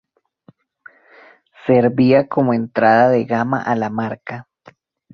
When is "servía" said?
1.67-2.27